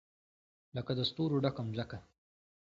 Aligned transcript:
لکه 0.75 0.91
د 0.97 0.99
ستورو 1.09 1.41
ډکه 1.43 1.61
مځکه 1.67 1.97